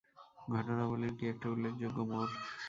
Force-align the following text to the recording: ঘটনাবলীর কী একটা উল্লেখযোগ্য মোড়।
ঘটনাবলীর 0.47 1.13
কী 1.17 1.25
একটা 1.27 1.47
উল্লেখযোগ্য 1.49 1.97
মোড়। 2.09 2.31